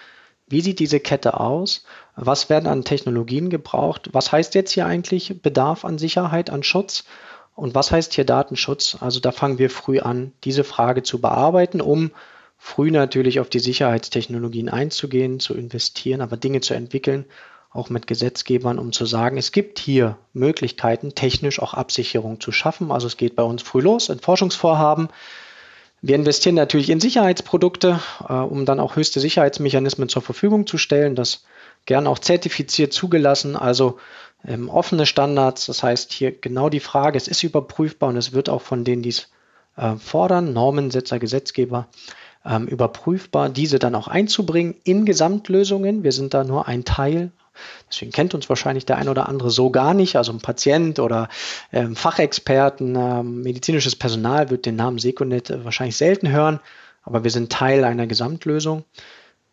Wie 0.47 0.61
sieht 0.61 0.79
diese 0.79 0.99
Kette 0.99 1.39
aus? 1.39 1.85
Was 2.15 2.49
werden 2.49 2.67
an 2.67 2.83
Technologien 2.83 3.49
gebraucht? 3.49 4.09
Was 4.11 4.31
heißt 4.31 4.55
jetzt 4.55 4.71
hier 4.71 4.85
eigentlich 4.85 5.41
Bedarf 5.41 5.83
an 5.83 5.97
Sicherheit, 5.97 6.49
an 6.49 6.63
Schutz? 6.63 7.05
Und 7.55 7.75
was 7.75 7.91
heißt 7.91 8.13
hier 8.13 8.25
Datenschutz? 8.25 8.97
Also 8.99 9.19
da 9.19 9.31
fangen 9.31 9.59
wir 9.59 9.69
früh 9.69 9.99
an, 9.99 10.31
diese 10.43 10.63
Frage 10.63 11.03
zu 11.03 11.21
bearbeiten, 11.21 11.81
um 11.81 12.11
früh 12.57 12.91
natürlich 12.91 13.39
auf 13.39 13.49
die 13.49 13.59
Sicherheitstechnologien 13.59 14.69
einzugehen, 14.69 15.39
zu 15.39 15.53
investieren, 15.53 16.21
aber 16.21 16.37
Dinge 16.37 16.61
zu 16.61 16.73
entwickeln, 16.73 17.25
auch 17.71 17.89
mit 17.89 18.07
Gesetzgebern, 18.07 18.79
um 18.79 18.91
zu 18.91 19.05
sagen, 19.05 19.37
es 19.37 19.51
gibt 19.51 19.79
hier 19.79 20.17
Möglichkeiten, 20.33 21.15
technisch 21.15 21.59
auch 21.59 21.73
Absicherung 21.73 22.39
zu 22.39 22.51
schaffen. 22.51 22.91
Also 22.91 23.07
es 23.07 23.17
geht 23.17 23.35
bei 23.35 23.43
uns 23.43 23.61
früh 23.63 23.81
los 23.81 24.09
in 24.09 24.19
Forschungsvorhaben. 24.19 25.09
Wir 26.05 26.15
investieren 26.15 26.55
natürlich 26.55 26.89
in 26.89 26.99
Sicherheitsprodukte, 26.99 27.97
äh, 28.27 28.33
um 28.33 28.65
dann 28.65 28.81
auch 28.81 28.97
höchste 28.97 29.21
Sicherheitsmechanismen 29.21 30.09
zur 30.09 30.21
Verfügung 30.21 30.67
zu 30.67 30.77
stellen. 30.77 31.15
Das 31.15 31.45
gern 31.85 32.07
auch 32.07 32.19
zertifiziert 32.19 32.91
zugelassen, 32.91 33.55
also 33.55 33.99
ähm, 34.45 34.67
offene 34.67 35.05
Standards. 35.05 35.67
Das 35.67 35.81
heißt 35.81 36.11
hier 36.11 36.33
genau 36.33 36.67
die 36.67 36.81
Frage, 36.81 37.15
es 37.15 37.29
ist 37.29 37.41
überprüfbar 37.43 38.09
und 38.09 38.17
es 38.17 38.33
wird 38.33 38.49
auch 38.49 38.61
von 38.61 38.83
denen, 38.83 39.01
die 39.01 39.09
es 39.11 39.29
äh, 39.77 39.95
fordern, 39.95 40.51
Normensetzer, 40.51 41.19
Gesetzgeber, 41.19 41.87
ähm, 42.45 42.67
überprüfbar, 42.67 43.47
diese 43.47 43.79
dann 43.79 43.95
auch 43.95 44.09
einzubringen 44.09 44.75
in 44.83 45.05
Gesamtlösungen. 45.05 46.03
Wir 46.03 46.11
sind 46.11 46.33
da 46.33 46.43
nur 46.43 46.67
ein 46.67 46.83
Teil 46.83 47.31
Deswegen 47.89 48.11
kennt 48.11 48.33
uns 48.33 48.49
wahrscheinlich 48.49 48.85
der 48.85 48.97
ein 48.97 49.09
oder 49.09 49.29
andere 49.29 49.51
so 49.51 49.69
gar 49.69 49.93
nicht. 49.93 50.15
Also 50.15 50.31
ein 50.31 50.39
Patient 50.39 50.99
oder 50.99 51.29
ähm, 51.71 51.95
Fachexperten, 51.95 52.95
ähm, 52.95 53.41
medizinisches 53.41 53.95
Personal 53.95 54.49
wird 54.49 54.65
den 54.65 54.75
Namen 54.75 54.99
Seconet 54.99 55.49
äh, 55.49 55.63
wahrscheinlich 55.63 55.97
selten 55.97 56.29
hören, 56.29 56.59
aber 57.03 57.23
wir 57.23 57.31
sind 57.31 57.51
Teil 57.51 57.83
einer 57.83 58.07
Gesamtlösung. 58.07 58.83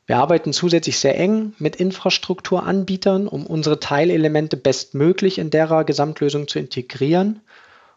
Wir 0.06 0.16
arbeiten 0.16 0.52
zusätzlich 0.52 0.98
sehr 0.98 1.18
eng 1.18 1.54
mit 1.58 1.76
Infrastrukturanbietern, 1.76 3.28
um 3.28 3.46
unsere 3.46 3.78
Teilelemente 3.78 4.56
bestmöglich 4.56 5.38
in 5.38 5.50
derer 5.50 5.84
Gesamtlösung 5.84 6.48
zu 6.48 6.58
integrieren 6.58 7.40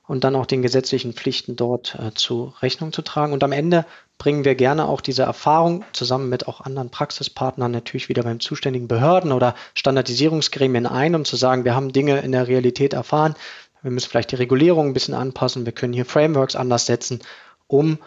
und 0.08 0.24
dann 0.24 0.36
auch 0.36 0.46
den 0.46 0.62
gesetzlichen 0.62 1.14
Pflichten 1.14 1.56
dort 1.56 1.96
äh, 1.96 2.14
zu 2.14 2.54
Rechnung 2.62 2.92
zu 2.92 3.02
tragen. 3.02 3.34
Und 3.34 3.44
am 3.44 3.52
Ende 3.52 3.86
bringen 4.18 4.44
wir 4.44 4.56
gerne 4.56 4.88
auch 4.88 5.02
diese 5.02 5.24
Erfahrung 5.24 5.86
zusammen 5.94 6.30
mit 6.30 6.48
auch 6.48 6.62
anderen 6.62 6.90
Praxispartnern 6.90 7.72
natürlich 7.72 8.10
wieder 8.10 8.24
beim 8.24 8.40
zuständigen 8.40 8.88
Behörden 8.88 9.32
oder 9.32 9.56
Standardisierungsgremien 9.76 10.86
ein, 10.86 11.16
um 11.16 11.26
zu 11.26 11.36
sagen, 11.36 11.64
wir 11.64 11.76
haben 11.76 11.94
Dinge 11.94 12.20
in 12.20 12.34
der 12.34 12.48
Realität 12.48 12.94
erfahren. 12.94 13.36
Wir 13.82 13.92
müssen 13.92 14.10
vielleicht 14.10 14.32
die 14.32 14.38
Regulierung 14.38 14.88
ein 14.88 14.94
bisschen 14.94 15.14
anpassen. 15.14 15.66
Wir 15.66 15.74
können 15.74 15.94
hier 15.94 16.06
Frameworks 16.06 16.56
anders 16.56 16.86
setzen, 16.86 17.22
um 17.68 17.98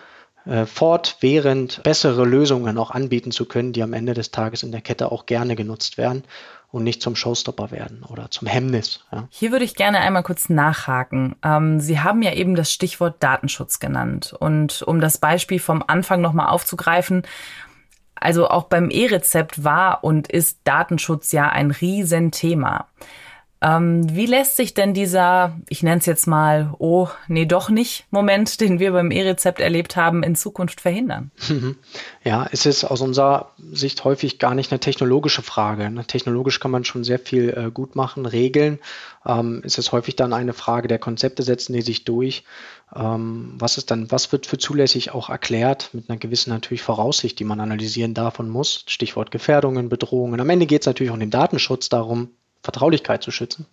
äh, 0.45 0.67
fortwährend 0.67 1.83
bessere 1.83 2.25
Lösungen 2.25 2.79
auch 2.79 2.91
anbieten 2.91 3.31
zu 3.31 3.47
können, 3.47 3.73
die 3.73 3.83
am 3.83 3.95
Ende 3.95 4.15
des 4.15 4.31
Tages 4.31 4.63
in 4.63 4.73
der 4.73 4.81
Kette 4.81 5.11
auch 5.11 5.27
gerne 5.27 5.57
genutzt 5.57 5.99
werden 5.99 6.25
und 6.77 6.85
nicht 6.85 7.01
zum 7.01 7.17
Showstopper 7.17 7.71
werden 7.71 8.03
oder 8.07 8.31
zum 8.31 8.47
Hemmnis. 8.47 9.01
Ja. 9.11 9.27
Hier 9.31 9.51
würde 9.51 9.65
ich 9.65 9.75
gerne 9.75 10.01
einmal 10.01 10.23
kurz 10.23 10.51
nachhaken. 10.51 11.35
Ähm, 11.43 11.81
Sie 11.81 12.01
haben 12.01 12.21
ja 12.21 12.35
eben 12.35 12.55
das 12.55 12.71
Stichwort 12.71 13.23
Datenschutz 13.23 13.81
genannt. 13.81 14.35
Und 14.39 14.83
um 14.83 15.01
das 15.01 15.17
Beispiel 15.17 15.59
vom 15.59 15.83
Anfang 15.87 16.21
nochmal 16.21 16.49
aufzugreifen, 16.49 17.23
also 18.15 18.49
auch 18.49 18.65
beim 18.65 18.91
E-Rezept 18.91 19.65
war 19.65 20.05
und 20.05 20.29
ist 20.29 20.61
Datenschutz 20.65 21.33
ja 21.33 21.49
ein 21.49 21.71
Riesenthema. 21.71 22.87
Ähm, 23.67 24.15
wie 24.15 24.27
lässt 24.27 24.57
sich 24.57 24.75
denn 24.75 24.95
dieser, 24.95 25.59
ich 25.69 25.83
nenne 25.83 25.99
es 25.99 26.07
jetzt 26.07 26.27
mal, 26.27 26.73
oh, 26.79 27.09
nee, 27.27 27.47
doch 27.47 27.69
nicht, 27.69 28.05
Moment, 28.11 28.61
den 28.61 28.79
wir 28.79 28.93
beim 28.93 29.11
E-Rezept 29.11 29.59
erlebt 29.59 29.97
haben, 29.97 30.23
in 30.23 30.37
Zukunft 30.37 30.81
verhindern? 30.81 31.31
Ja, 32.23 32.49
es 32.51 32.67
ist 32.67 32.83
aus 32.85 33.01
unserer 33.01 33.53
Sicht 33.71 34.03
häufig 34.03 34.41
gar 34.41 34.55
nicht 34.55 34.73
eine 34.73 34.81
technologische 34.81 35.43
Frage. 35.43 35.91
Ne? 35.91 36.05
Technologisch 36.05 36.59
kann 36.59 36.73
man 36.73 36.85
schon 36.85 37.05
sehr 37.05 37.21
viel 37.21 37.51
äh, 37.51 37.71
gut 37.71 37.95
machen, 37.95 38.27
regeln. 38.27 38.81
Ähm, 39.25 39.63
es 39.65 39.79
ist 39.79 39.93
häufig 39.93 40.17
dann 40.17 40.33
eine 40.33 40.53
Frage 40.53 40.89
der 40.89 40.99
Konzepte, 40.99 41.45
setzen 41.45 41.73
die 41.73 41.83
sich 41.83 42.05
durch. 42.05 42.43
Ähm, 42.95 43.55
was 43.59 43.79
ist 43.79 43.93
dann, 43.93 44.11
was 44.11 44.33
wird 44.33 44.47
für 44.47 44.59
zulässig 44.59 45.13
auch 45.13 45.31
erklärt, 45.31 45.91
mit 45.93 46.11
einer 46.11 46.19
gewissen 46.19 46.51
natürlich 46.51 46.83
Voraussicht, 46.83 47.39
die 47.39 47.45
man 47.45 47.61
analysieren 47.61 48.15
darf 48.15 48.41
und 48.41 48.49
muss. 48.49 48.85
Stichwort 48.87 49.31
Gefährdungen, 49.31 49.89
Bedrohungen. 49.89 50.41
Am 50.41 50.51
Ende 50.51 50.67
geht 50.67 50.83
es 50.83 50.87
natürlich 50.87 51.13
um 51.13 51.21
den 51.21 51.31
Datenschutz 51.31 51.89
darum, 51.89 52.31
Vertraulichkeit 52.67 53.23
zu 53.23 53.31
schützen. 53.31 53.67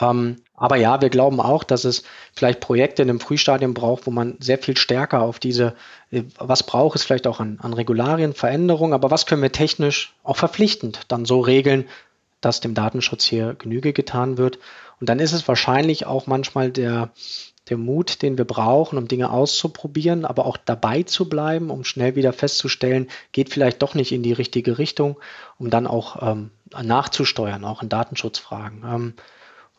Ähm, 0.00 0.36
aber 0.54 0.76
ja, 0.76 1.00
wir 1.00 1.10
glauben 1.10 1.40
auch, 1.40 1.64
dass 1.64 1.84
es 1.84 2.02
vielleicht 2.34 2.60
Projekte 2.60 3.02
in 3.02 3.10
einem 3.10 3.20
Frühstadium 3.20 3.74
braucht, 3.74 4.06
wo 4.06 4.10
man 4.10 4.36
sehr 4.40 4.58
viel 4.58 4.76
stärker 4.76 5.22
auf 5.22 5.38
diese, 5.38 5.74
äh, 6.10 6.22
was 6.38 6.62
braucht 6.62 6.96
es 6.96 7.04
vielleicht 7.04 7.26
auch 7.26 7.40
an, 7.40 7.58
an 7.60 7.72
Regularien, 7.72 8.34
Veränderungen, 8.34 8.92
aber 8.92 9.10
was 9.10 9.26
können 9.26 9.42
wir 9.42 9.52
technisch 9.52 10.14
auch 10.22 10.36
verpflichtend 10.36 11.00
dann 11.08 11.24
so 11.24 11.40
regeln, 11.40 11.86
dass 12.40 12.60
dem 12.60 12.74
Datenschutz 12.74 13.24
hier 13.24 13.54
Genüge 13.54 13.92
getan 13.92 14.38
wird. 14.38 14.58
Und 15.00 15.08
dann 15.08 15.18
ist 15.18 15.32
es 15.32 15.46
wahrscheinlich 15.46 16.06
auch 16.06 16.26
manchmal 16.26 16.70
der, 16.70 17.10
der 17.70 17.78
Mut, 17.78 18.22
den 18.22 18.36
wir 18.36 18.44
brauchen, 18.44 18.98
um 18.98 19.08
Dinge 19.08 19.30
auszuprobieren, 19.30 20.24
aber 20.24 20.44
auch 20.44 20.56
dabei 20.56 21.04
zu 21.04 21.28
bleiben, 21.28 21.70
um 21.70 21.84
schnell 21.84 22.16
wieder 22.16 22.32
festzustellen, 22.32 23.08
geht 23.32 23.50
vielleicht 23.50 23.80
doch 23.80 23.94
nicht 23.94 24.12
in 24.12 24.22
die 24.22 24.32
richtige 24.32 24.78
Richtung, 24.78 25.16
um 25.58 25.70
dann 25.70 25.86
auch 25.86 26.20
ähm, 26.20 26.50
nachzusteuern, 26.82 27.64
auch 27.64 27.82
in 27.82 27.88
Datenschutzfragen. 27.88 28.84
Ähm, 28.84 29.14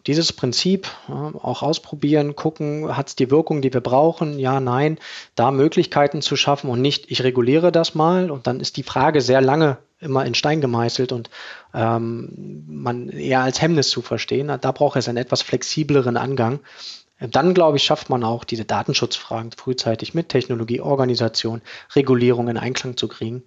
dieses 0.08 0.34
Prinzip 0.34 0.90
auch 1.08 1.62
ausprobieren, 1.62 2.36
gucken, 2.36 2.98
hat 2.98 3.10
es 3.10 3.16
die 3.16 3.30
Wirkung, 3.30 3.62
die 3.62 3.72
wir 3.72 3.82
brauchen? 3.82 4.40
Ja, 4.40 4.60
nein, 4.60 4.98
da 5.36 5.52
Möglichkeiten 5.52 6.24
zu 6.24 6.36
schaffen 6.36 6.72
und 6.72 6.82
nicht, 6.82 7.12
ich 7.12 7.24
reguliere 7.24 7.72
das 7.72 7.94
mal 7.94 8.32
und 8.32 8.48
dann 8.48 8.60
ist 8.60 8.78
die 8.78 8.84
Frage 8.84 9.22
sehr 9.22 9.42
lange 9.42 9.78
immer 10.00 10.26
in 10.26 10.34
Stein 10.34 10.62
gemeißelt 10.62 11.12
und 11.12 11.30
ähm, 11.76 12.64
man 12.68 13.10
eher 13.10 13.42
als 13.42 13.62
Hemmnis 13.62 13.90
zu 13.90 14.02
verstehen. 14.02 14.52
Da 14.60 14.72
braucht 14.72 14.98
es 14.98 15.08
einen 15.08 15.20
etwas 15.20 15.44
flexibleren 15.44 16.18
Angang, 16.18 16.62
dann, 17.30 17.54
glaube 17.54 17.78
ich, 17.78 17.84
schafft 17.84 18.10
man 18.10 18.24
auch 18.24 18.44
diese 18.44 18.66
Datenschutzfragen 18.66 19.52
frühzeitig 19.52 20.14
mit 20.14 20.30
Technologie, 20.30 20.82
Organisation, 20.82 21.62
Regulierung 21.96 22.48
in 22.48 22.58
Einklang 22.58 22.98
zu 22.98 23.08
kriegen, 23.08 23.44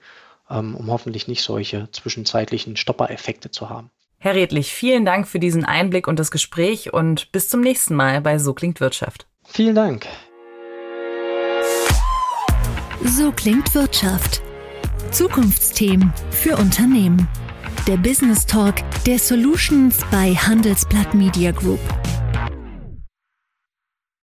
ähm, 0.48 0.76
um 0.76 0.90
hoffentlich 0.90 1.26
nicht 1.28 1.42
solche 1.42 1.90
zwischenzeitlichen 1.90 2.76
Stoppereffekte 2.76 3.50
zu 3.50 3.70
haben. 3.70 3.90
Herr 4.18 4.34
Redlich, 4.34 4.72
vielen 4.72 5.04
Dank 5.04 5.28
für 5.28 5.38
diesen 5.38 5.64
Einblick 5.64 6.06
und 6.08 6.18
das 6.18 6.30
Gespräch 6.30 6.92
und 6.92 7.30
bis 7.32 7.48
zum 7.48 7.60
nächsten 7.60 7.94
Mal 7.94 8.20
bei 8.20 8.38
So 8.38 8.54
klingt 8.54 8.80
Wirtschaft. 8.80 9.26
Vielen 9.44 9.74
Dank. 9.74 10.06
So 13.04 13.32
klingt 13.32 13.74
Wirtschaft. 13.74 14.40
Zukunftsthemen 15.10 16.12
für 16.30 16.56
Unternehmen. 16.56 17.28
Der 17.86 17.98
Business 17.98 18.46
Talk 18.46 18.76
der 19.04 19.18
Solutions 19.18 20.00
bei 20.10 20.34
Handelsblatt 20.34 21.12
Media 21.12 21.50
Group. 21.50 21.80